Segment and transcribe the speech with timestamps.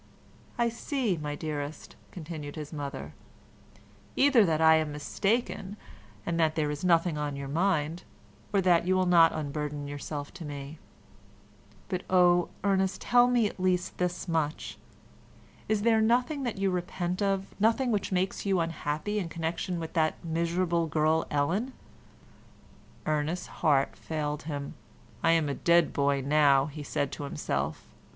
[0.57, 3.13] "I see, my dearest," continued his mother,
[4.15, 5.77] "either that I am mistaken,
[6.25, 8.01] and that there is nothing on your mind,
[8.51, 10.79] or that you will not unburden yourself to me:
[11.87, 14.79] but oh, Ernest, tell me at least this much;
[15.69, 19.93] is there nothing that you repent of, nothing which makes you unhappy in connection with
[19.93, 21.73] that miserable girl Ellen?"
[23.05, 24.73] Ernest's heart failed him.
[25.21, 27.83] "I am a dead boy now," he said to himself.